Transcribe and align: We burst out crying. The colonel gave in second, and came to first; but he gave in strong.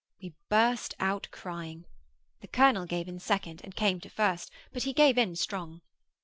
We 0.19 0.33
burst 0.49 0.95
out 0.99 1.27
crying. 1.29 1.85
The 2.39 2.47
colonel 2.47 2.87
gave 2.87 3.07
in 3.07 3.19
second, 3.19 3.61
and 3.63 3.75
came 3.75 3.99
to 3.99 4.09
first; 4.09 4.49
but 4.73 4.81
he 4.81 4.93
gave 4.93 5.15
in 5.15 5.35
strong. 5.35 5.81